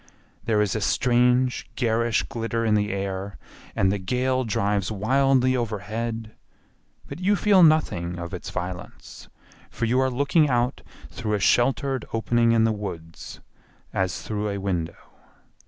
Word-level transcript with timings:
There 0.45 0.61
is 0.63 0.75
a 0.75 0.81
strange 0.81 1.69
garish 1.75 2.23
glitter 2.23 2.65
in 2.65 2.73
the 2.73 2.91
air 2.91 3.37
and 3.75 3.91
the 3.91 3.99
gale 3.99 4.43
drives 4.43 4.91
wildly 4.91 5.55
overhead, 5.55 6.33
but 7.07 7.19
you 7.19 7.35
feel 7.35 7.61
nothing 7.61 8.17
of 8.17 8.33
its 8.33 8.49
violence, 8.49 9.29
for 9.69 9.85
you 9.85 9.99
are 9.99 10.09
looking 10.09 10.49
out 10.49 10.81
through 11.11 11.35
a 11.35 11.39
sheltered 11.39 12.03
opening 12.13 12.51
in 12.51 12.63
the 12.63 12.71
woods, 12.71 13.41
as 13.93 14.23
through 14.23 14.49
a 14.49 14.57
window. 14.57 14.97